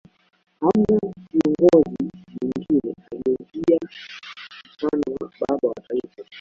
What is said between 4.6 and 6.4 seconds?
mfano wa Baba wa Taifa